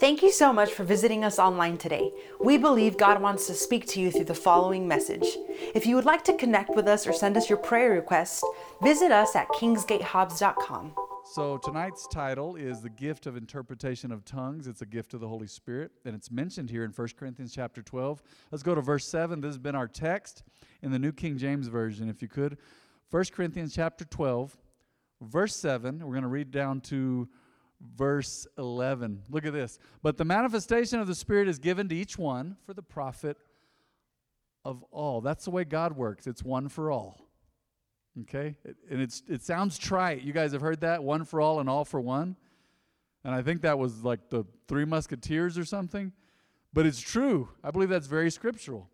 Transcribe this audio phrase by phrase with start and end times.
[0.00, 2.10] Thank you so much for visiting us online today.
[2.40, 5.26] We believe God wants to speak to you through the following message.
[5.74, 8.42] If you would like to connect with us or send us your prayer requests,
[8.82, 10.94] visit us at kingsgatehobbs.com.
[11.34, 14.66] So tonight's title is the gift of interpretation of tongues.
[14.66, 17.82] It's a gift of the Holy Spirit, and it's mentioned here in 1 Corinthians chapter
[17.82, 18.22] 12.
[18.50, 19.42] Let's go to verse 7.
[19.42, 20.44] This has been our text
[20.80, 22.56] in the New King James Version, if you could.
[23.10, 24.56] 1 Corinthians chapter 12,
[25.20, 25.98] verse 7.
[25.98, 27.28] We're going to read down to
[27.96, 29.22] verse 11.
[29.30, 29.78] Look at this.
[30.02, 33.36] But the manifestation of the Spirit is given to each one for the profit
[34.64, 35.20] of all.
[35.20, 36.26] That's the way God works.
[36.26, 37.18] It's one for all.
[38.22, 38.56] Okay?
[38.90, 40.22] And it's it sounds trite.
[40.22, 41.02] You guys have heard that?
[41.02, 42.36] One for all and all for one.
[43.24, 46.12] And I think that was like the Three Musketeers or something.
[46.72, 47.48] But it's true.
[47.64, 48.88] I believe that's very scriptural.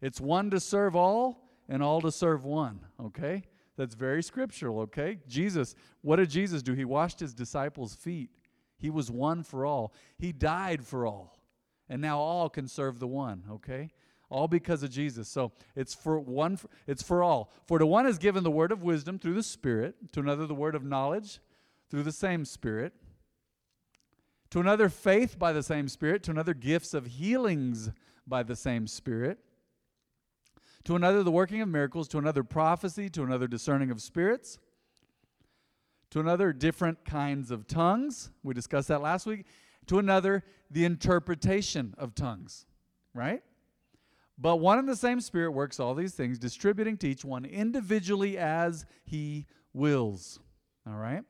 [0.00, 2.80] It's one to serve all and all to serve one.
[3.00, 3.44] Okay?
[3.76, 5.18] That's very scriptural, okay?
[5.26, 6.74] Jesus, what did Jesus do?
[6.74, 8.30] He washed his disciples' feet.
[8.76, 9.92] He was one for all.
[10.18, 11.38] He died for all.
[11.88, 13.90] And now all can serve the one, okay?
[14.28, 15.28] All because of Jesus.
[15.28, 17.52] So it's for one it's for all.
[17.66, 20.54] For to one is given the word of wisdom through the Spirit, to another the
[20.54, 21.38] word of knowledge
[21.90, 22.94] through the same Spirit,
[24.50, 27.90] to another faith by the same Spirit, to another gifts of healings
[28.26, 29.38] by the same Spirit
[30.84, 34.58] to another the working of miracles, to another prophecy, to another discerning of spirits,
[36.10, 38.30] to another different kinds of tongues.
[38.42, 39.46] We discussed that last week.
[39.86, 42.66] To another the interpretation of tongues,
[43.14, 43.42] right?
[44.38, 48.38] But one and the same Spirit works all these things, distributing to each one individually
[48.38, 50.38] as he wills.
[50.86, 51.22] All right?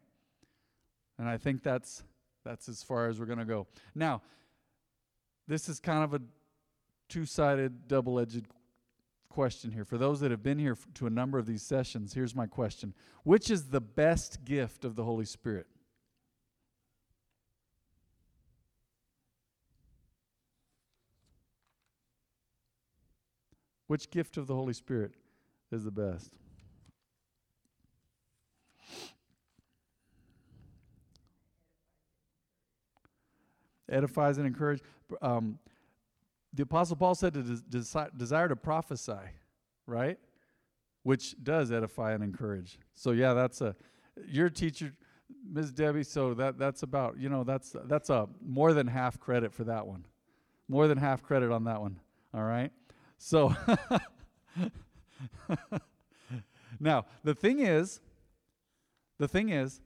[1.19, 2.03] And I think that's
[2.45, 3.67] that's as far as we're going to go.
[3.95, 4.21] Now,
[5.47, 6.21] this is kind of a
[7.09, 8.45] two-sided, double-edged
[9.33, 9.87] question here.
[9.87, 12.93] For those that have been here to a number of these sessions, here's my question
[13.25, 15.67] Which is the best gift of the Holy Spirit?
[23.87, 25.13] Which gift of the Holy Spirit
[25.71, 26.35] is the best?
[33.91, 34.87] Edifies and encourages.
[35.23, 35.59] Um,
[36.55, 39.13] the Apostle Paul said to des- desire to prophesy,
[39.87, 40.19] right?
[41.03, 42.79] Which does edify and encourage.
[42.95, 43.75] So yeah, that's a
[44.27, 44.93] your teacher,
[45.51, 45.73] Ms.
[45.73, 46.05] Debbie.
[46.05, 49.87] So that that's about you know that's that's a more than half credit for that
[49.87, 50.05] one,
[50.69, 51.99] more than half credit on that one.
[52.35, 52.71] All right.
[53.19, 53.55] So
[56.81, 58.01] now the thing is,
[59.19, 59.81] the thing is,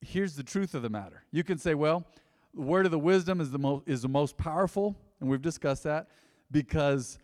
[0.00, 1.24] here's the truth of the matter.
[1.30, 2.06] You can say, well,
[2.54, 5.84] the word of the wisdom is the most is the most powerful and we've discussed
[5.84, 6.08] that
[6.50, 7.18] because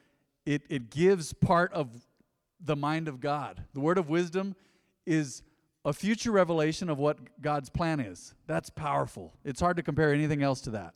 [0.45, 1.91] it, it gives part of
[2.61, 3.65] the mind of God.
[3.75, 4.55] The word of wisdom
[5.05, 5.43] is
[5.85, 8.35] a future revelation of what God's plan is.
[8.47, 9.33] That's powerful.
[9.45, 10.95] It's hard to compare anything else to that.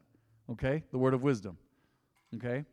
[0.51, 0.83] Okay?
[0.91, 1.59] The word of wisdom.
[2.37, 2.65] Okay?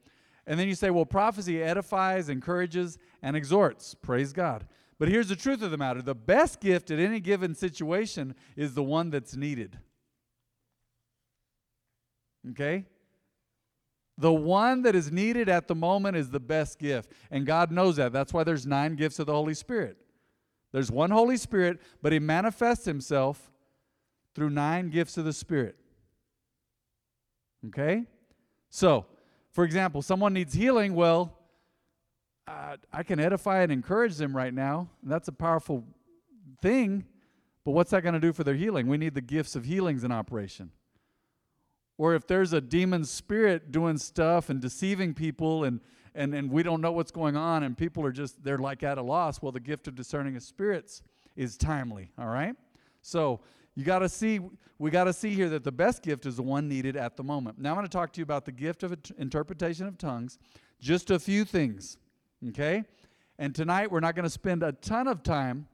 [0.45, 3.93] And then you say, well, prophecy edifies, encourages, and exhorts.
[3.95, 4.65] Praise God.
[4.99, 8.73] But here's the truth of the matter the best gift at any given situation is
[8.73, 9.77] the one that's needed.
[12.51, 12.85] Okay?
[14.17, 17.11] The one that is needed at the moment is the best gift.
[17.29, 18.11] And God knows that.
[18.11, 19.97] That's why there's nine gifts of the Holy Spirit.
[20.71, 23.51] There's one Holy Spirit, but He manifests Himself
[24.33, 25.75] through nine gifts of the Spirit.
[27.67, 28.05] Okay?
[28.69, 29.05] So,
[29.51, 30.93] for example, someone needs healing.
[30.93, 31.33] Well,
[32.47, 34.89] I can edify and encourage them right now.
[35.03, 35.83] That's a powerful
[36.61, 37.05] thing.
[37.65, 38.87] But what's that going to do for their healing?
[38.87, 40.71] We need the gifts of healings in operation.
[41.97, 45.79] Or if there's a demon spirit doing stuff and deceiving people and,
[46.13, 48.97] and, and we don't know what's going on and people are just, they're like at
[48.97, 51.01] a loss, well, the gift of discerning of spirits
[51.35, 52.55] is timely, all right?
[53.01, 53.39] So
[53.75, 54.39] you got to see,
[54.77, 57.23] we got to see here that the best gift is the one needed at the
[57.23, 57.59] moment.
[57.59, 60.37] Now I'm going to talk to you about the gift of interpretation of tongues,
[60.79, 61.97] just a few things,
[62.49, 62.83] okay?
[63.39, 65.67] And tonight we're not going to spend a ton of time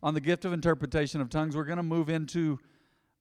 [0.00, 1.56] on the gift of interpretation of tongues.
[1.56, 2.58] We're going to move into,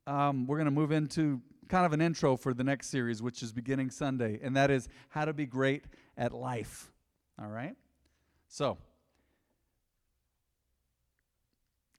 [0.06, 3.44] um, we're going to move into kind of an intro for the next series, which
[3.44, 5.86] is beginning Sunday, and that is how to be great
[6.18, 6.92] at life.
[7.40, 7.76] All right?
[8.48, 8.78] So,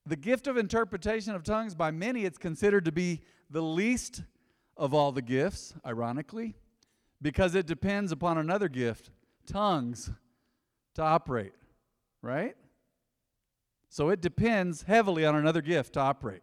[0.06, 3.20] the gift of interpretation of tongues, by many, it's considered to be
[3.50, 4.22] the least
[4.76, 6.54] of all the gifts, ironically,
[7.20, 9.10] because it depends upon another gift,
[9.46, 10.10] tongues,
[10.94, 11.52] to operate,
[12.22, 12.56] right?
[13.88, 16.42] So it depends heavily on another gift to operate.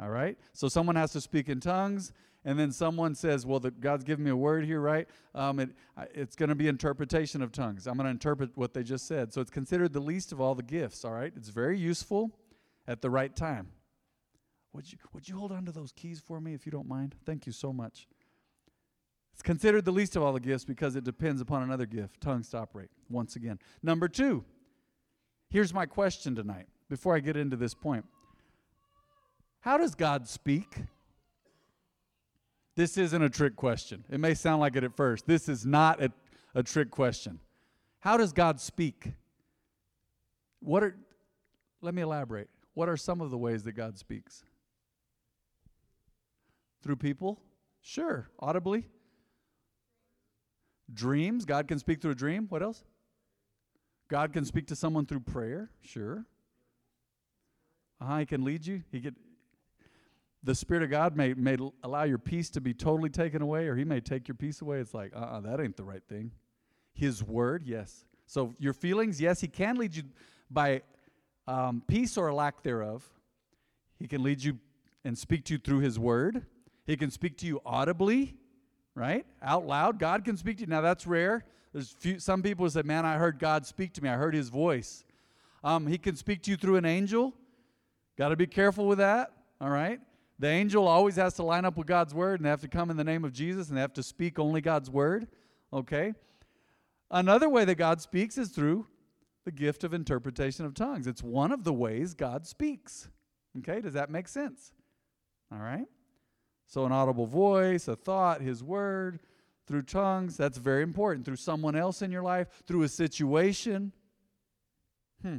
[0.00, 0.38] All right?
[0.52, 2.12] So someone has to speak in tongues,
[2.44, 5.08] and then someone says, Well, the, God's given me a word here, right?
[5.34, 5.70] Um, it,
[6.14, 7.86] it's going to be interpretation of tongues.
[7.86, 9.32] I'm going to interpret what they just said.
[9.32, 11.32] So it's considered the least of all the gifts, all right?
[11.36, 12.30] It's very useful
[12.86, 13.68] at the right time.
[14.72, 17.14] Would you, would you hold on to those keys for me if you don't mind?
[17.26, 18.06] Thank you so much.
[19.32, 22.48] It's considered the least of all the gifts because it depends upon another gift, tongues
[22.50, 23.58] to operate, once again.
[23.82, 24.44] Number two,
[25.48, 28.04] here's my question tonight before I get into this point
[29.60, 30.76] How does God speak?
[32.76, 34.04] This isn't a trick question.
[34.08, 35.26] It may sound like it at first.
[35.26, 36.12] This is not a,
[36.54, 37.40] a trick question.
[38.00, 39.12] How does God speak?
[40.60, 40.96] What are,
[41.80, 42.48] let me elaborate.
[42.74, 44.44] What are some of the ways that God speaks?
[46.82, 47.40] Through people?
[47.80, 48.30] Sure.
[48.38, 48.86] Audibly?
[50.92, 51.44] Dreams.
[51.44, 52.46] God can speak through a dream.
[52.48, 52.84] What else?
[54.08, 55.70] God can speak to someone through prayer.
[55.82, 56.24] Sure.
[58.00, 58.84] Uh, he can lead you.
[58.92, 59.16] He can.
[60.42, 63.76] The Spirit of God may, may allow your peace to be totally taken away, or
[63.76, 64.78] He may take your peace away.
[64.78, 66.30] It's like, uh uh that ain't the right thing.
[66.92, 68.04] His Word, yes.
[68.26, 70.04] So your feelings, yes, He can lead you
[70.50, 70.82] by
[71.46, 73.04] um, peace or lack thereof.
[73.98, 74.58] He can lead you
[75.04, 76.46] and speak to you through His Word.
[76.86, 78.34] He can speak to you audibly,
[78.94, 79.26] right?
[79.42, 79.98] Out loud.
[79.98, 80.66] God can speak to you.
[80.66, 81.44] Now, that's rare.
[81.72, 84.08] There's few, some people who say, Man, I heard God speak to me.
[84.08, 85.04] I heard His voice.
[85.64, 87.34] Um, he can speak to you through an angel.
[88.16, 90.00] Got to be careful with that, all right?
[90.38, 92.90] The angel always has to line up with God's word and they have to come
[92.90, 95.26] in the name of Jesus and they have to speak only God's word,
[95.72, 96.14] okay?
[97.10, 98.86] Another way that God speaks is through
[99.44, 101.06] the gift of interpretation of tongues.
[101.06, 103.08] It's one of the ways God speaks.
[103.58, 104.72] Okay, does that make sense?
[105.50, 105.86] All right?
[106.66, 109.20] So, an audible voice, a thought, His word,
[109.66, 111.24] through tongues, that's very important.
[111.24, 113.92] Through someone else in your life, through a situation.
[115.22, 115.38] Hmm.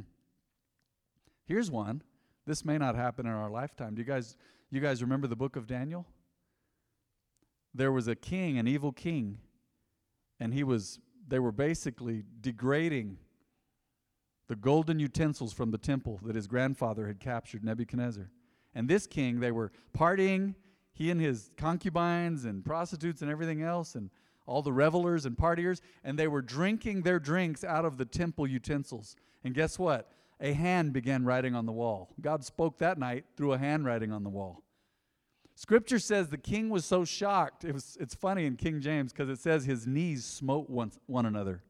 [1.46, 2.02] Here's one.
[2.46, 3.94] This may not happen in our lifetime.
[3.94, 4.36] Do you guys
[4.70, 6.06] you guys remember the book of Daniel?
[7.74, 9.38] There was a king, an evil king,
[10.38, 13.16] and he was they were basically degrading
[14.48, 18.30] the golden utensils from the temple that his grandfather had captured, Nebuchadnezzar.
[18.74, 20.56] And this king, they were partying,
[20.92, 24.10] he and his concubines and prostitutes and everything else, and
[24.46, 28.46] all the revelers and partiers, and they were drinking their drinks out of the temple
[28.46, 29.14] utensils.
[29.44, 30.10] And guess what?
[30.40, 32.14] A hand began writing on the wall.
[32.20, 34.62] God spoke that night through a handwriting on the wall.
[35.54, 37.64] Scripture says the king was so shocked.
[37.64, 41.26] It was, it's funny in King James because it says his knees smote one, one
[41.26, 41.62] another.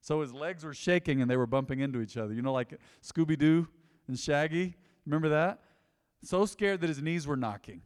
[0.00, 2.34] So his legs were shaking and they were bumping into each other.
[2.34, 3.68] You know, like Scooby Doo
[4.08, 4.74] and Shaggy?
[5.06, 5.60] Remember that?
[6.24, 7.82] So scared that his knees were knocking.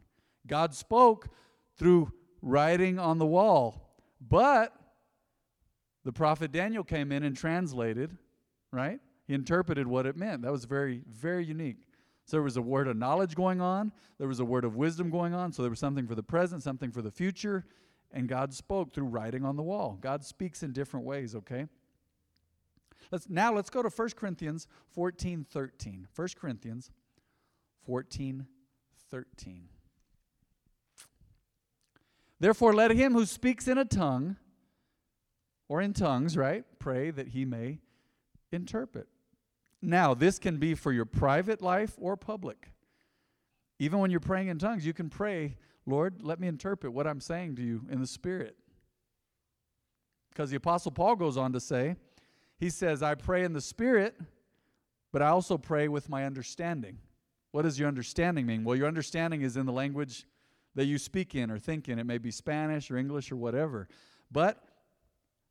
[0.47, 1.29] God spoke
[1.77, 2.11] through
[2.41, 3.95] writing on the wall.
[4.19, 4.73] But
[6.03, 8.17] the prophet Daniel came in and translated,
[8.71, 8.99] right?
[9.27, 10.43] He interpreted what it meant.
[10.43, 11.87] That was very, very unique.
[12.25, 15.09] So there was a word of knowledge going on, there was a word of wisdom
[15.09, 15.51] going on.
[15.51, 17.65] So there was something for the present, something for the future,
[18.11, 19.97] and God spoke through writing on the wall.
[20.01, 21.67] God speaks in different ways, okay?
[23.11, 26.07] Let's now let's go to 1 Corinthians 14, 13.
[26.15, 26.91] 1 Corinthians
[27.85, 28.47] 14,
[29.11, 29.69] 13.
[32.39, 34.37] Therefore, let him who speaks in a tongue,
[35.67, 37.79] or in tongues, right, pray that he may
[38.51, 39.07] interpret.
[39.85, 42.71] Now, this can be for your private life or public.
[43.77, 47.21] Even when you're praying in tongues, you can pray, Lord, let me interpret what I'm
[47.21, 48.57] saying to you in the Spirit.
[50.29, 51.95] Because the Apostle Paul goes on to say,
[52.57, 54.19] he says, I pray in the Spirit,
[55.11, 56.97] but I also pray with my understanding.
[57.51, 58.63] What does your understanding mean?
[58.63, 60.25] Well, your understanding is in the language
[60.73, 61.99] that you speak in or think in.
[61.99, 63.87] It may be Spanish or English or whatever.
[64.31, 64.61] But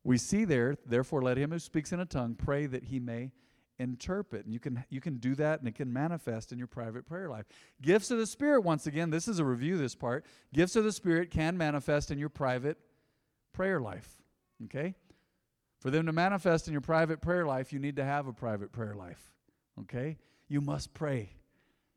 [0.03, 3.31] we see there, therefore, let him who speaks in a tongue pray that he may
[3.79, 4.45] interpret.
[4.45, 7.29] And you can you can do that and it can manifest in your private prayer
[7.29, 7.45] life.
[7.81, 10.25] Gifts of the Spirit, once again, this is a review, this part.
[10.53, 12.77] Gifts of the Spirit can manifest in your private
[13.53, 14.09] prayer life.
[14.65, 14.95] Okay?
[15.79, 18.71] For them to manifest in your private prayer life, you need to have a private
[18.71, 19.31] prayer life.
[19.81, 20.17] Okay?
[20.47, 21.31] You must pray.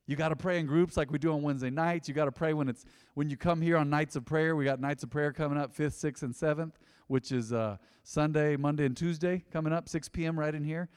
[0.06, 2.08] You got to pray in groups like we do on Wednesday nights.
[2.08, 4.56] You got to pray when it's when you come here on nights of prayer.
[4.56, 6.73] We got nights of prayer coming up 5th, 6th and 7th,
[7.08, 10.38] which is uh, Sunday, Monday and Tuesday coming up 6 p.m.
[10.38, 10.88] right in here.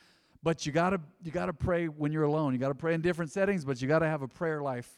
[0.44, 2.54] But you gotta you gotta pray when you're alone.
[2.54, 4.90] You gotta pray in different settings, but you gotta have a prayer life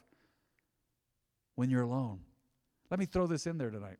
[1.55, 2.19] when you're alone.
[2.89, 3.97] Let me throw this in there tonight.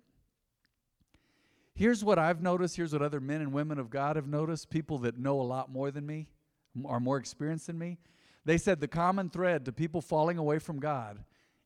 [1.75, 2.75] Here's what I've noticed.
[2.75, 4.69] Here's what other men and women of God have noticed.
[4.69, 6.27] People that know a lot more than me,
[6.85, 7.97] are more experienced than me.
[8.45, 11.23] They said the common thread to people falling away from God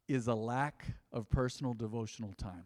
[0.08, 2.66] is a lack of personal devotional time.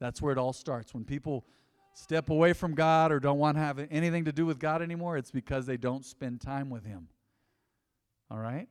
[0.00, 0.94] That's where it all starts.
[0.94, 1.44] When people
[1.92, 5.16] step away from God or don't want to have anything to do with God anymore,
[5.16, 7.08] it's because they don't spend time with Him.
[8.30, 8.68] All right?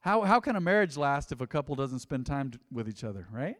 [0.00, 3.26] How, how can a marriage last if a couple doesn't spend time with each other,
[3.32, 3.56] right?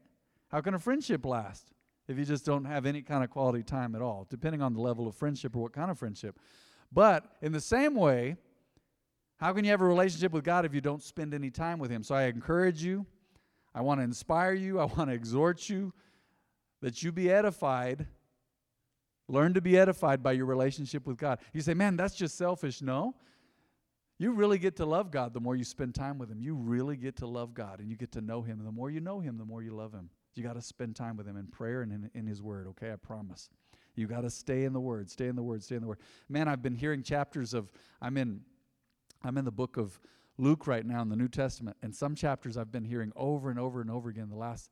[0.49, 1.73] How can a friendship last
[2.07, 4.81] if you just don't have any kind of quality time at all, depending on the
[4.81, 6.39] level of friendship or what kind of friendship?
[6.93, 8.37] But in the same way,
[9.39, 11.91] How can you have a relationship with God if you don't spend any time with
[11.91, 12.03] Him?
[12.03, 13.05] So I encourage you,
[13.75, 15.93] I want to inspire you, I want to exhort you
[16.81, 18.07] that you be edified.
[19.29, 21.41] Learn to be edified by your relationship with God.
[21.53, 22.81] You say, man, that's just selfish.
[22.81, 23.15] No.
[24.19, 26.41] You really get to love God the more you spend time with Him.
[26.41, 28.59] You really get to love God and you get to know Him.
[28.59, 30.11] And the more you know Him, the more you love Him.
[30.35, 32.93] You got to spend time with Him in prayer and in, in His Word, okay?
[32.93, 33.51] I promise.
[33.95, 35.99] You got to stay in the Word, stay in the Word, stay in the Word.
[36.29, 38.41] Man, I've been hearing chapters of, I'm in
[39.25, 39.99] I'm in the book of
[40.39, 43.59] Luke right now in the New Testament, and some chapters I've been hearing over and
[43.59, 44.71] over and over again the last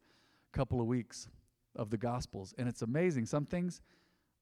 [0.53, 1.29] couple of weeks
[1.75, 2.55] of the Gospels.
[2.59, 3.27] And it's amazing.
[3.27, 3.81] Some things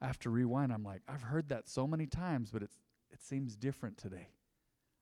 [0.03, 0.73] I have to rewind.
[0.73, 2.77] I'm like, I've heard that so many times, but it's,
[3.13, 4.27] it seems different today.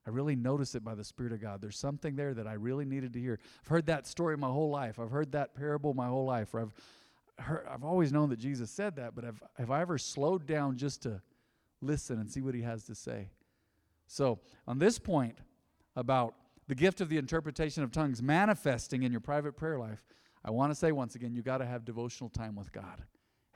[0.07, 1.62] I really notice it by the Spirit of God.
[1.62, 3.38] There's something there that I really needed to hear.
[3.62, 4.99] I've heard that story my whole life.
[4.99, 6.54] I've heard that parable my whole life.
[6.54, 6.75] I've
[7.38, 10.76] heard, I've always known that Jesus said that, but have, have I ever slowed down
[10.76, 11.23] just to
[11.80, 13.30] listen and see what he has to say?
[14.07, 15.38] So, on this point
[15.97, 16.35] about
[16.69, 20.04] the gift of the interpretation of tongues manifesting in your private prayer life,
[20.45, 23.02] I want to say once again, you got to have devotional time with God.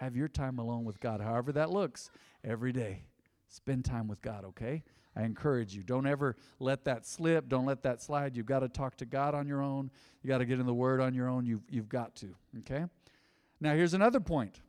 [0.05, 2.11] Have your time alone with God, however that looks,
[2.45, 3.05] every day.
[3.49, 4.83] Spend time with God, okay?
[5.17, 5.83] I encourage you.
[5.83, 7.49] Don't ever let that slip.
[7.49, 8.37] Don't let that slide.
[8.37, 9.91] You've got to talk to God on your own.
[10.23, 11.47] You've got to get in the Word on your own.
[11.47, 12.85] You've, you've got to, okay?
[13.63, 14.61] Now, here's another point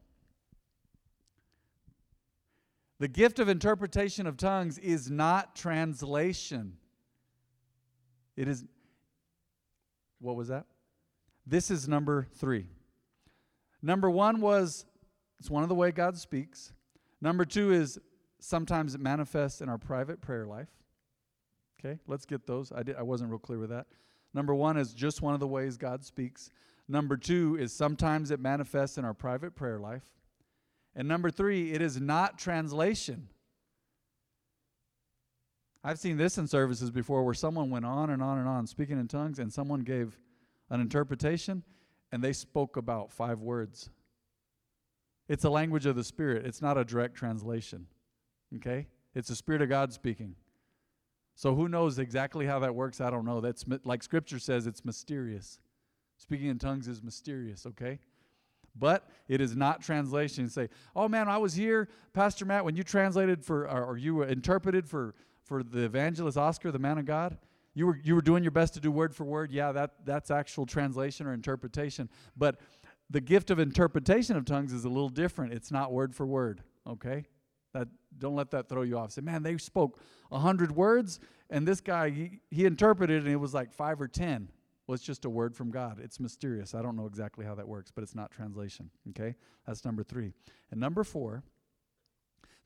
[2.99, 6.77] the gift of interpretation of tongues is not translation.
[8.37, 8.63] It is,
[10.21, 10.65] what was that?
[11.45, 12.67] This is number three.
[13.81, 14.85] Number one was,
[15.39, 16.73] it's one of the way God speaks.
[17.21, 17.99] Number two is,
[18.39, 20.69] sometimes it manifests in our private prayer life.
[21.79, 22.71] Okay, let's get those.
[22.71, 23.87] I, did, I wasn't real clear with that.
[24.33, 26.49] Number one is just one of the ways God speaks.
[26.87, 30.03] Number two is sometimes it manifests in our private prayer life.
[30.95, 33.27] And number three, it is not translation.
[35.83, 38.99] I've seen this in services before where someone went on and on and on speaking
[38.99, 40.19] in tongues, and someone gave
[40.69, 41.63] an interpretation,
[42.11, 43.89] and they spoke about five words.
[45.27, 47.88] It's a language of the Spirit, it's not a direct translation.
[48.55, 48.88] Okay?
[49.13, 50.36] It's the Spirit of God speaking.
[51.36, 53.01] So who knows exactly how that works?
[53.01, 53.41] I don't know.
[53.41, 55.60] That's like Scripture says, it's mysterious.
[56.17, 58.00] Speaking in tongues is mysterious, okay?
[58.77, 60.50] but it is not translation.
[60.50, 64.24] Say, oh man, I was here, Pastor Matt, when you translated for, or, or you
[64.24, 67.38] interpreted for, for the evangelist Oscar, the man of God.
[67.74, 69.51] You were, you were doing your best to do word for word.
[69.51, 72.10] Yeah, that, that's actual translation or interpretation.
[72.38, 72.60] But
[73.09, 75.53] the gift of interpretation of tongues is a little different.
[75.53, 77.25] It's not word for word, okay?
[77.74, 79.12] That, don't let that throw you off.
[79.12, 80.00] Say, man, they spoke
[80.31, 81.19] a hundred words,
[81.50, 84.50] and this guy, he, he interpreted, and it was like five or ten.
[84.88, 86.00] Well, it's just a word from God.
[86.01, 86.75] It's mysterious.
[86.75, 88.89] I don't know exactly how that works, but it's not translation.
[89.09, 89.35] Okay?
[89.65, 90.33] That's number three.
[90.71, 91.43] And number four,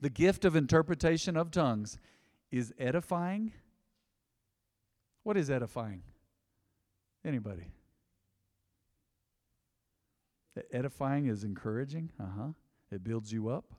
[0.01, 1.97] the gift of interpretation of tongues
[2.51, 3.53] is edifying.
[5.23, 6.03] What is edifying?
[7.23, 7.71] Anybody?
[10.71, 12.11] Edifying is encouraging.
[12.19, 12.47] Uh huh.
[12.91, 13.73] It builds you up,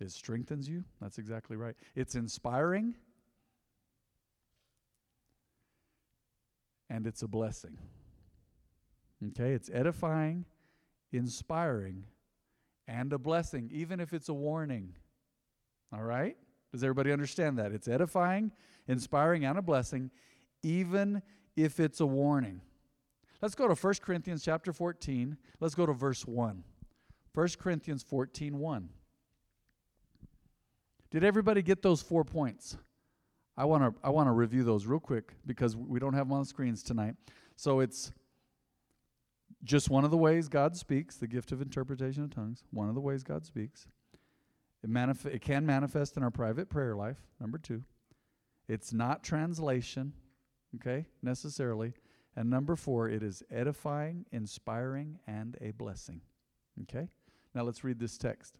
[0.00, 0.84] it strengthens you.
[1.00, 1.74] That's exactly right.
[1.94, 2.94] It's inspiring.
[6.90, 7.78] and it's a blessing.
[9.28, 10.44] Okay, it's edifying,
[11.12, 12.04] inspiring,
[12.86, 14.94] and a blessing, even if it's a warning.
[15.92, 16.36] All right?
[16.72, 17.72] Does everybody understand that?
[17.72, 18.52] It's edifying,
[18.86, 20.10] inspiring, and a blessing,
[20.62, 21.22] even
[21.56, 22.60] if it's a warning.
[23.40, 25.36] Let's go to 1 Corinthians chapter 14.
[25.60, 26.64] Let's go to verse 1.
[27.34, 28.88] 1 Corinthians 14 1.
[31.10, 32.76] Did everybody get those four points?
[33.56, 36.32] I want to I want to review those real quick because we don't have them
[36.34, 37.14] on the screens tonight.
[37.56, 38.12] So it's
[39.64, 42.64] just one of the ways God speaks, the gift of interpretation of tongues.
[42.70, 43.86] One of the ways God speaks.
[44.82, 47.18] It, manif- it can manifest in our private prayer life.
[47.40, 47.82] Number two,
[48.68, 50.12] it's not translation,
[50.76, 51.94] okay, necessarily.
[52.38, 56.20] And number four, it is edifying, inspiring, and a blessing.
[56.82, 57.08] Okay?
[57.52, 58.54] Now let's read this text.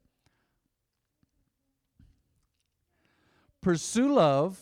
[3.60, 4.58] Pursue love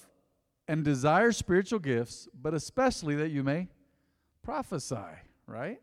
[0.68, 3.68] and desire spiritual gifts, but especially that you may
[4.42, 4.96] prophesy,
[5.46, 5.80] right?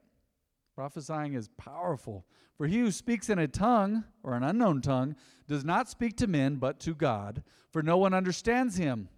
[0.76, 2.28] Prophesying is powerful.
[2.56, 5.16] For he who speaks in a tongue or an unknown tongue
[5.48, 9.10] does not speak to men, but to God, for no one understands him.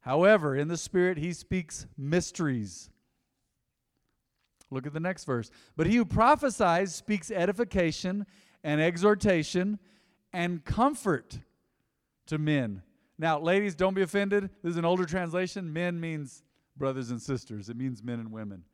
[0.00, 2.90] However, in the Spirit he speaks mysteries.
[4.74, 5.50] Look at the next verse.
[5.76, 8.26] But he who prophesies speaks edification
[8.62, 9.78] and exhortation
[10.32, 11.38] and comfort
[12.26, 12.82] to men.
[13.18, 14.50] Now, ladies, don't be offended.
[14.62, 15.72] This is an older translation.
[15.72, 16.42] Men means
[16.76, 17.68] brothers and sisters.
[17.68, 18.64] It means men and women.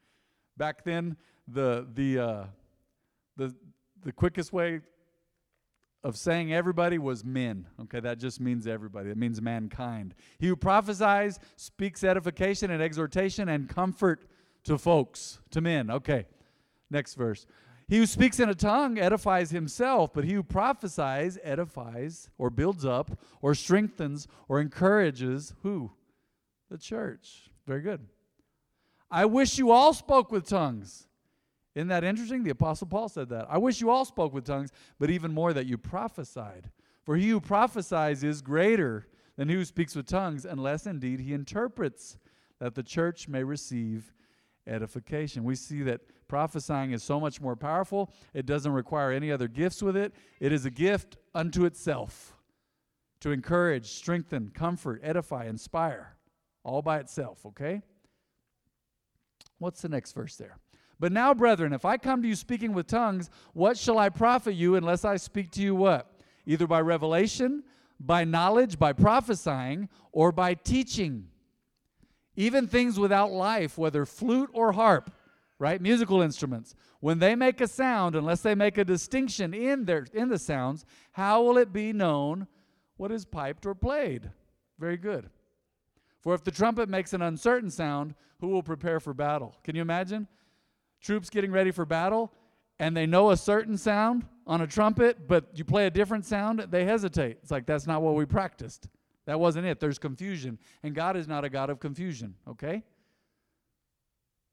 [0.56, 1.16] Back then,
[1.46, 2.44] the the uh,
[3.36, 3.54] the
[4.02, 4.80] the quickest way
[6.02, 7.66] of saying everybody was men.
[7.82, 9.10] Okay, that just means everybody.
[9.10, 10.14] It means mankind.
[10.38, 14.24] He who prophesies speaks edification and exhortation and comfort
[14.64, 15.90] to folks, to men.
[15.90, 16.26] Okay,
[16.90, 17.46] next verse.
[17.88, 22.84] He who speaks in a tongue edifies himself, but he who prophesies edifies or builds
[22.84, 25.90] up or strengthens or encourages who?
[26.70, 27.50] The church.
[27.66, 28.06] Very good.
[29.10, 31.08] I wish you all spoke with tongues.
[31.74, 32.44] Isn't that interesting?
[32.44, 33.46] The Apostle Paul said that.
[33.50, 36.70] I wish you all spoke with tongues, but even more that you prophesied.
[37.04, 41.32] For he who prophesies is greater than he who speaks with tongues, unless indeed he
[41.32, 42.18] interprets,
[42.60, 44.12] that the church may receive
[44.66, 45.44] edification.
[45.44, 48.12] We see that prophesying is so much more powerful.
[48.34, 52.36] It doesn't require any other gifts with it, it is a gift unto itself
[53.20, 56.16] to encourage, strengthen, comfort, edify, inspire,
[56.64, 57.82] all by itself, okay?
[59.58, 60.56] What's the next verse there?
[60.98, 64.54] But now, brethren, if I come to you speaking with tongues, what shall I profit
[64.54, 66.10] you unless I speak to you what?
[66.46, 67.62] Either by revelation,
[67.98, 71.28] by knowledge, by prophesying, or by teaching.
[72.40, 75.12] Even things without life, whether flute or harp,
[75.58, 75.78] right?
[75.78, 76.74] Musical instruments.
[77.00, 80.86] When they make a sound, unless they make a distinction in their in the sounds,
[81.12, 82.46] how will it be known
[82.96, 84.30] what is piped or played?
[84.78, 85.28] Very good.
[86.22, 89.54] For if the trumpet makes an uncertain sound, who will prepare for battle?
[89.62, 90.26] Can you imagine?
[91.02, 92.32] Troops getting ready for battle,
[92.78, 96.60] and they know a certain sound on a trumpet, but you play a different sound,
[96.70, 97.36] they hesitate.
[97.42, 98.88] It's like, that's not what we practiced.
[99.30, 99.78] That wasn't it.
[99.78, 100.58] There's confusion.
[100.82, 102.82] And God is not a God of confusion, okay?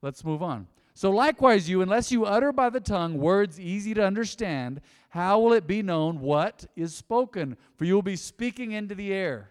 [0.04, 0.68] Let's move on.
[0.94, 5.54] So, likewise, you, unless you utter by the tongue words easy to understand, how will
[5.54, 7.58] it be known what is spoken?
[7.76, 9.50] For you will be speaking into the air.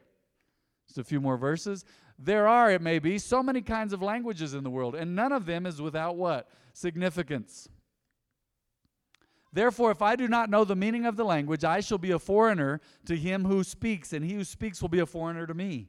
[0.87, 1.85] Just a few more verses.
[2.21, 5.33] There are, it may be, so many kinds of languages in the world, and none
[5.33, 6.49] of them is without what?
[6.73, 7.69] Significance.
[9.57, 12.19] Therefore, if I do not know the meaning of the language, I shall be a
[12.19, 15.89] foreigner to him who speaks, and he who speaks will be a foreigner to me.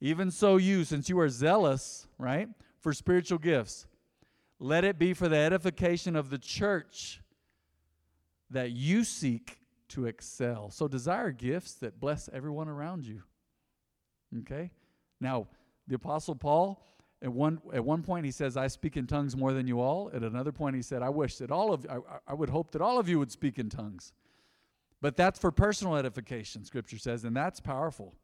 [0.00, 2.48] Even so, you, since you are zealous, right,
[2.80, 3.86] for spiritual gifts,
[4.58, 7.20] let it be for the edification of the church
[8.50, 9.58] that you seek
[9.90, 10.72] to excel.
[10.72, 13.22] So, desire gifts that bless everyone around you.
[14.40, 14.72] Okay?
[15.20, 15.46] Now,
[15.86, 16.82] the Apostle Paul,
[17.22, 20.10] at one, at one point, he says, I speak in tongues more than you all.
[20.12, 22.82] At another point, he said, I wish that all of I, I would hope that
[22.82, 24.12] all of you would speak in tongues.
[25.00, 28.14] But that's for personal edification, Scripture says, and that's powerful.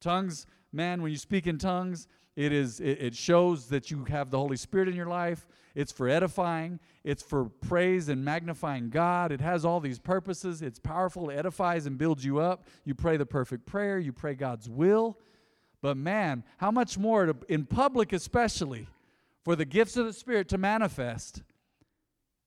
[0.00, 4.30] Tongues, man, when you speak in tongues, it is it, it, shows that you have
[4.30, 5.46] the Holy Spirit in your life.
[5.74, 6.80] It's for edifying.
[7.04, 9.30] It's for praise and magnifying God.
[9.30, 10.62] It has all these purposes.
[10.62, 11.30] It's powerful.
[11.30, 12.66] It edifies and builds you up.
[12.84, 13.98] You pray the perfect prayer.
[13.98, 15.18] You pray God's will.
[15.84, 18.88] But man, how much more to, in public, especially,
[19.44, 21.42] for the gifts of the Spirit to manifest.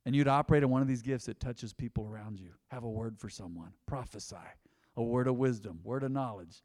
[0.07, 2.49] And you'd operate in one of these gifts that touches people around you.
[2.69, 3.73] Have a word for someone.
[3.85, 4.37] Prophesy.
[4.95, 5.81] A word of wisdom.
[5.83, 6.63] Word of knowledge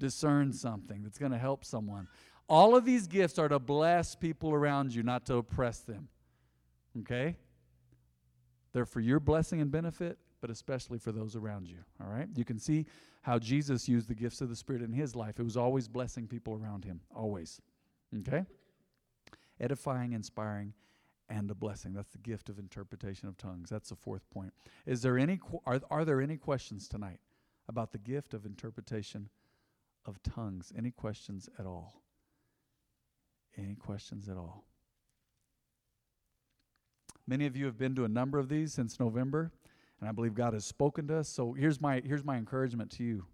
[0.00, 2.08] discern something that's going to help someone.
[2.48, 6.08] All of these gifts are to bless people around you, not to oppress them.
[6.98, 7.36] Okay?
[8.72, 11.78] They're for your blessing and benefit, but especially for those around you.
[12.00, 12.28] All right?
[12.36, 12.86] You can see
[13.22, 15.40] how Jesus used the gifts of the Spirit in his life.
[15.40, 17.60] It was always blessing people around him, always.
[18.16, 18.46] Okay?
[19.58, 20.72] Edifying, inspiring,
[21.28, 21.94] and a blessing.
[21.94, 23.70] That's the gift of interpretation of tongues.
[23.70, 24.52] That's the fourth point.
[24.86, 27.18] Is there any are, are there any questions tonight
[27.68, 29.28] about the gift of interpretation
[30.04, 30.72] of tongues.
[30.78, 32.02] Any questions at all?
[33.58, 34.64] Any questions at all?
[37.26, 39.50] Many of you have been to a number of these since November,
[40.00, 41.28] and I believe God has spoken to us.
[41.28, 43.24] So here's my here's my encouragement to you.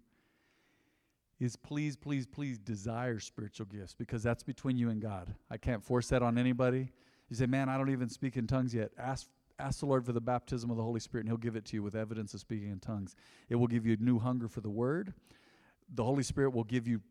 [1.39, 5.33] Is please, please, please desire spiritual gifts because that's between you and God.
[5.49, 6.89] I can't force that on anybody.
[7.29, 8.91] You say, Man, I don't even speak in tongues yet.
[8.97, 9.27] Ask
[9.59, 11.75] ask the Lord for the baptism of the Holy Spirit, and He'll give it to
[11.75, 13.15] you with evidence of speaking in tongues.
[13.49, 15.13] It will give you a new hunger for the Word
[15.95, 17.01] the Holy Spirit will give you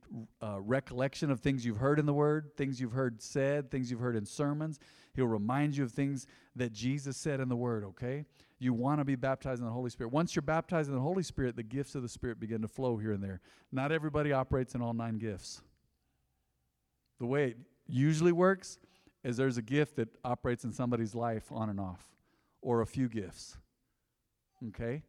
[0.43, 4.01] uh, recollection of things you've heard in the Word, things you've heard said, things you've
[4.01, 4.81] heard in sermons.
[5.15, 8.25] He'll remind you of things that Jesus said in the Word, okay?
[8.59, 10.13] You want to be baptized in the Holy Spirit.
[10.13, 12.97] Once you're baptized in the Holy Spirit, the gifts of the Spirit begin to flow
[12.97, 13.41] here and there.
[13.71, 15.63] Not everybody operates in all nine gifts.
[17.21, 18.79] The way it usually works
[19.23, 22.05] is there's a gift that operates in somebody's life on and off,
[22.61, 23.57] or a few gifts,
[24.69, 25.03] okay?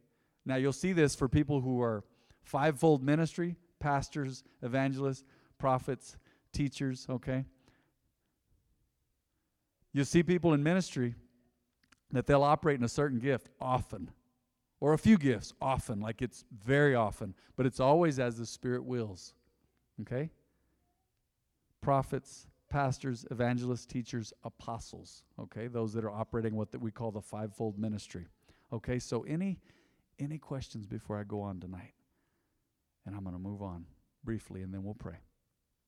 [0.46, 2.04] Now, you'll see this for people who are
[2.42, 5.24] fivefold ministry pastors, evangelists,
[5.58, 6.16] prophets,
[6.52, 7.44] teachers, okay?
[9.94, 11.14] you see people in ministry
[12.10, 14.10] that they'll operate in a certain gift often,
[14.80, 18.84] or a few gifts often, like it's very often, but it's always as the Spirit
[18.84, 19.34] wills,
[20.00, 20.30] okay?
[21.80, 25.68] Prophets, pastors, evangelists, teachers, apostles, okay?
[25.68, 28.26] Those that are operating what we call the fivefold ministry.
[28.72, 29.60] Okay, so any
[30.18, 31.92] any questions before I go on tonight?
[33.06, 33.84] And I'm going to move on
[34.24, 35.18] briefly and then we'll pray.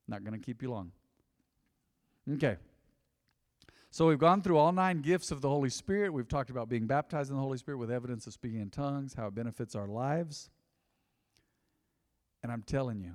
[0.09, 0.93] Not going to keep you long.
[2.35, 2.57] Okay.
[3.91, 6.13] So we've gone through all nine gifts of the Holy Spirit.
[6.13, 9.15] We've talked about being baptized in the Holy Spirit with evidence of speaking in tongues,
[9.15, 10.51] how it benefits our lives.
[12.43, 13.15] And I'm telling you,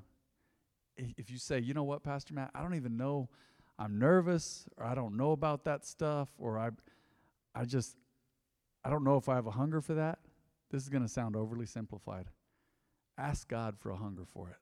[1.17, 3.29] if you say, you know what, Pastor Matt, I don't even know,
[3.77, 6.69] I'm nervous, or I don't know about that stuff, or I,
[7.53, 7.95] I just,
[8.83, 10.19] I don't know if I have a hunger for that.
[10.71, 12.25] This is going to sound overly simplified.
[13.17, 14.57] Ask God for a hunger for it.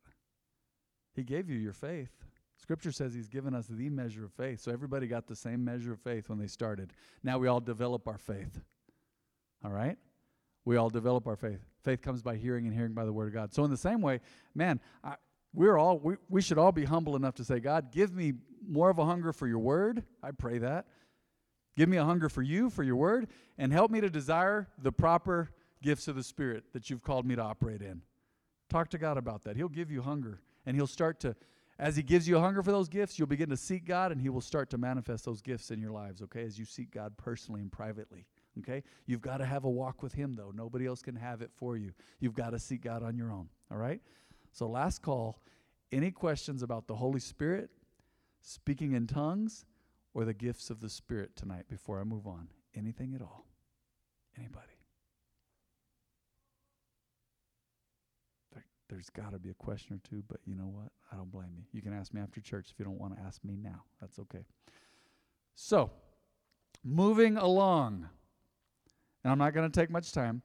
[1.15, 2.11] He gave you your faith.
[2.57, 4.59] Scripture says He's given us the measure of faith.
[4.59, 6.93] So everybody got the same measure of faith when they started.
[7.23, 8.59] Now we all develop our faith.
[9.63, 9.97] All right?
[10.65, 11.59] We all develop our faith.
[11.83, 13.53] Faith comes by hearing and hearing by the Word of God.
[13.53, 14.19] So, in the same way,
[14.53, 15.15] man, I,
[15.53, 18.33] we're all, we, we should all be humble enough to say, God, give me
[18.67, 20.03] more of a hunger for your Word.
[20.21, 20.85] I pray that.
[21.75, 24.91] Give me a hunger for you, for your Word, and help me to desire the
[24.91, 25.49] proper
[25.81, 28.01] gifts of the Spirit that you've called me to operate in.
[28.69, 29.55] Talk to God about that.
[29.55, 31.35] He'll give you hunger, and He'll start to
[31.79, 34.19] as He gives you a hunger for those gifts, you'll begin to seek God and
[34.19, 37.15] He will start to manifest those gifts in your lives, okay, as you seek God
[37.15, 38.25] personally and privately.
[38.59, 38.83] Okay?
[39.05, 40.51] You've got to have a walk with Him, though.
[40.53, 41.93] Nobody else can have it for you.
[42.19, 43.47] You've got to seek God on your own.
[43.71, 44.01] All right?
[44.51, 45.39] So, last call
[45.91, 47.69] any questions about the Holy Spirit,
[48.41, 49.65] speaking in tongues,
[50.13, 52.49] or the gifts of the Spirit tonight before I move on?
[52.75, 53.45] Anything at all?
[54.37, 54.78] Anybody?
[58.89, 60.89] There's got to be a question or two, but you know what?
[61.11, 61.63] I don't blame you.
[61.71, 63.83] You can ask me after church if you don't want to ask me now.
[64.01, 64.45] That's okay.
[65.55, 65.91] So,
[66.83, 68.09] moving along,
[69.23, 70.41] and I'm not going to take much time.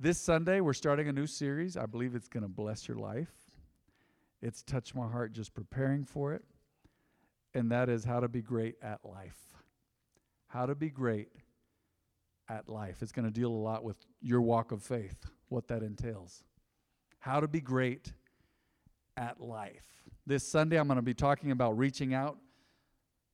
[0.00, 1.76] This Sunday, we're starting a new series.
[1.76, 3.32] I believe it's going to bless your life.
[4.42, 6.44] It's touched my heart just preparing for it,
[7.54, 9.38] and that is how to be great at life.
[10.48, 11.28] How to be great
[12.48, 13.02] at life.
[13.02, 16.42] It's going to deal a lot with your walk of faith, what that entails
[17.26, 18.12] how to be great
[19.16, 19.84] at life.
[20.26, 22.38] This Sunday, I'm going to be talking about reaching out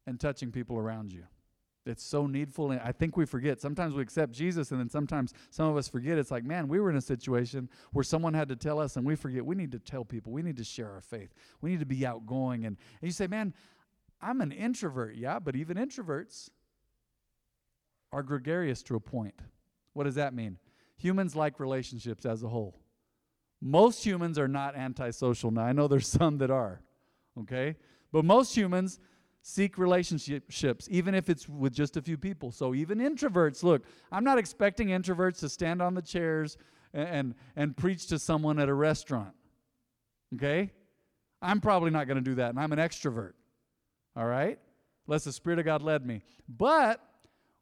[0.06, 1.24] and touching people around you.
[1.84, 2.70] It's so needful.
[2.70, 3.60] And I think we forget.
[3.60, 6.16] Sometimes we accept Jesus, and then sometimes some of us forget.
[6.16, 9.04] It's like, man, we were in a situation where someone had to tell us, and
[9.04, 9.44] we forget.
[9.44, 10.32] We need to tell people.
[10.32, 11.34] We need to share our faith.
[11.60, 12.64] We need to be outgoing.
[12.64, 13.52] And, and you say, man,
[14.22, 15.16] I'm an introvert.
[15.16, 16.48] Yeah, but even introverts
[18.10, 19.34] are gregarious to a point.
[19.92, 20.56] What does that mean?
[20.96, 22.78] Humans like relationships as a whole.
[23.64, 25.52] Most humans are not antisocial.
[25.52, 26.82] Now, I know there's some that are,
[27.40, 27.76] okay?
[28.10, 28.98] But most humans
[29.42, 32.50] seek relationships, even if it's with just a few people.
[32.50, 36.58] So even introverts, look, I'm not expecting introverts to stand on the chairs
[36.92, 39.34] and, and, and preach to someone at a restaurant,
[40.34, 40.70] okay?
[41.40, 43.32] I'm probably not going to do that, and I'm an extrovert,
[44.16, 44.58] all right?
[45.06, 46.22] Unless the Spirit of God led me.
[46.48, 47.00] But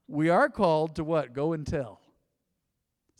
[0.06, 1.32] we are called to what?
[1.32, 1.99] Go and tell.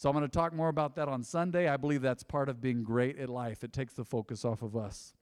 [0.01, 1.69] So I'm going to talk more about that on Sunday.
[1.69, 3.63] I believe that's part of being great at life.
[3.63, 5.13] It takes the focus off of us.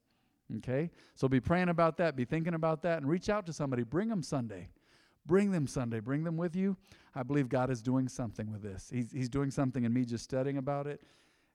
[0.59, 0.93] Okay?
[1.17, 3.83] So be praying about that, be thinking about that, and reach out to somebody.
[3.83, 4.69] Bring them Sunday.
[5.27, 5.99] Bring them Sunday.
[5.99, 6.77] Bring them with you.
[7.13, 8.89] I believe God is doing something with this.
[8.89, 11.03] He's, he's doing something in me just studying about it.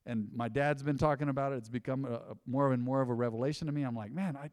[0.05, 1.59] And my dad's been talking about it.
[1.59, 3.83] It's become a, a more and more of a revelation to me.
[3.83, 4.49] I'm like, man, I,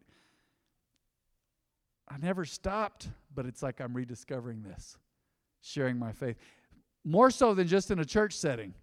[2.09, 4.97] I never stopped, but it's like I'm rediscovering this,
[5.61, 6.37] sharing my faith.
[7.05, 8.75] More so than just in a church setting.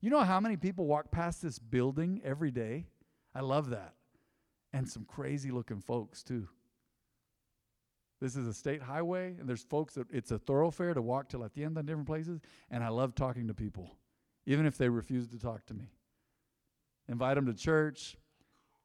[0.00, 2.86] You know how many people walk past this building every day?
[3.34, 3.94] I love that.
[4.72, 6.48] And some crazy looking folks, too.
[8.20, 11.54] This is a state highway, and there's folks that it's a thoroughfare to walk at
[11.54, 12.40] the end on different places.
[12.70, 13.96] And I love talking to people,
[14.46, 15.92] even if they refuse to talk to me.
[17.08, 18.16] Invite them to church,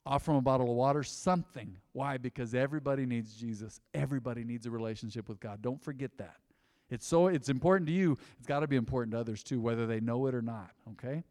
[0.05, 1.77] offer them a bottle of water, something.
[1.93, 2.17] Why?
[2.17, 3.81] Because everybody needs Jesus.
[3.93, 5.61] Everybody needs a relationship with God.
[5.61, 6.35] Don't forget that.
[6.93, 8.19] It's so it's important to you.
[8.37, 10.71] It's got to be important to others too, whether they know it or not.
[10.91, 11.23] Okay,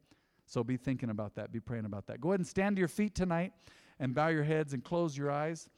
[0.45, 1.53] so be thinking about that.
[1.53, 2.21] Be praying about that.
[2.21, 3.53] Go ahead and stand to your feet tonight,
[4.01, 5.69] and bow your heads and close your eyes.